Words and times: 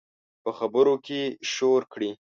په 0.43 0.49
خبرو 0.57 0.93
کې 1.05 1.19
یې 1.23 1.35
شور 1.53 1.81
کړي 1.93 2.11